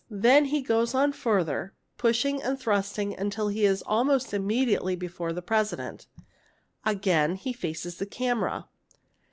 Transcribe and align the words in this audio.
Then 0.09 0.45
he 0.45 0.63
goes 0.63 0.95
on 0.95 1.11
further, 1.11 1.75
pushing 1.99 2.41
and 2.41 2.59
thrusting, 2.59 3.13
until 3.15 3.49
he 3.49 3.65
is 3.65 3.83
almost 3.83 4.33
immediately 4.33 4.95
before 4.95 5.31
the 5.31 5.43
President. 5.43 6.07
Again 6.83 7.35
he 7.35 7.53
faces 7.53 7.97
the 7.97 8.07
camera. 8.07 8.67